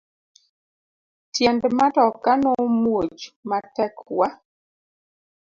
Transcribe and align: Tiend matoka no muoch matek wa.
Tiend 1.33 1.61
matoka 1.79 2.31
no 2.41 2.53
muoch 2.83 3.21
matek 3.49 3.95
wa. 4.17 4.27